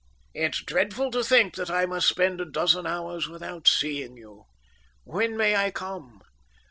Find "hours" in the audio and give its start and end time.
2.87-3.27